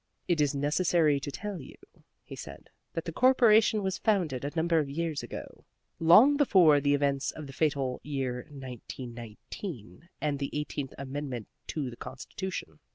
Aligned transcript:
"It 0.27 0.41
is 0.41 0.55
necessary 0.55 1.19
to 1.19 1.29
tell 1.29 1.61
you," 1.61 1.75
he 2.23 2.35
said, 2.35 2.71
"that 2.93 3.05
the 3.05 3.11
Corporation 3.11 3.83
was 3.83 3.99
founded 3.99 4.43
a 4.43 4.49
number 4.55 4.79
of 4.79 4.89
years 4.89 5.21
ago, 5.21 5.63
long 5.99 6.37
before 6.37 6.81
the 6.81 6.95
events 6.95 7.29
of 7.29 7.45
the 7.45 7.53
fatal 7.53 8.01
year 8.03 8.47
1919 8.49 10.09
and 10.19 10.39
the 10.39 10.49
Eighteenth 10.53 10.95
Amendment 10.97 11.49
to 11.67 11.91
the 11.91 11.97
Constitution. 11.97 12.79